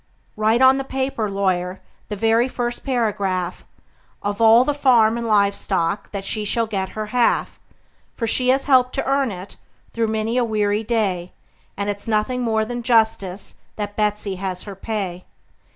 Write 0.35 0.63
on 0.63 0.79
the 0.79 0.83
paper, 0.83 1.29
lawyer 1.29 1.79
the 2.09 2.15
very 2.15 2.47
first 2.47 2.83
paragraph 2.83 3.63
Of 4.23 4.41
all 4.41 4.63
the 4.63 4.73
farm 4.73 5.15
and 5.15 5.27
live 5.27 5.53
stock 5.53 6.11
that 6.11 6.25
she 6.25 6.43
shall 6.43 6.67
have 6.71 6.89
her 6.93 7.05
half; 7.13 7.59
For 8.15 8.25
she 8.25 8.49
has 8.49 8.65
helped 8.65 8.95
to 8.95 9.05
earn 9.05 9.29
it, 9.29 9.57
through 9.93 10.07
many 10.07 10.37
a 10.39 10.43
weary 10.43 10.83
day, 10.83 11.33
And 11.77 11.87
it's 11.87 12.07
nothing 12.07 12.41
more 12.41 12.65
than 12.65 12.81
justice 12.81 13.53
that 13.75 13.95
Betsey 13.95 14.37
has 14.37 14.63
her 14.63 14.73
pay. 14.75 15.23